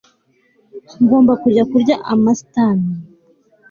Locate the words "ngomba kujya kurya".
1.03-1.95